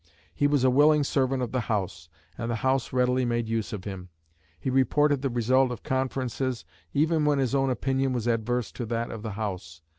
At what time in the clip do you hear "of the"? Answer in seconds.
1.43-1.59, 9.11-9.33